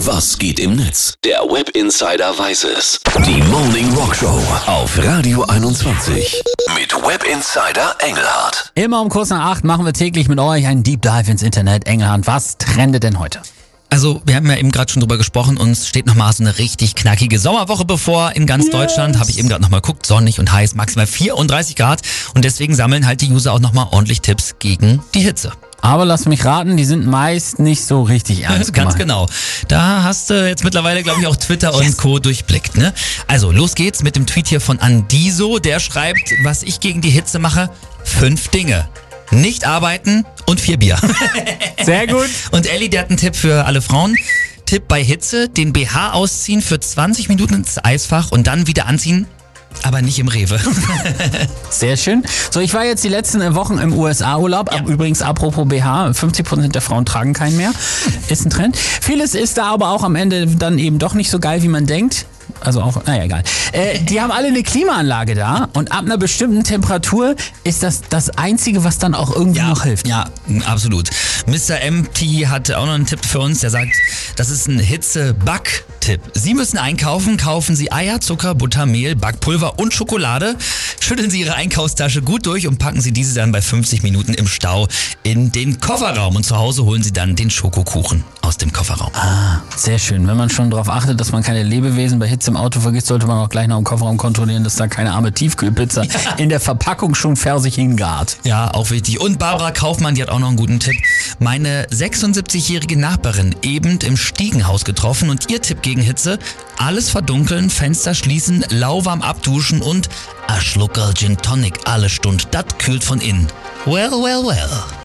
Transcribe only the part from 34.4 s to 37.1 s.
hier von Andiso. Der schreibt, was ich gegen die